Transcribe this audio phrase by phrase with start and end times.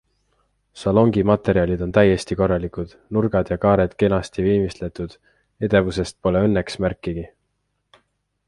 [0.83, 5.15] Salongi materjalid on täiesti korralikud, nurgad ja kaared kenasti viimistletud,
[5.69, 7.29] edevusest pole õnneks märkigi.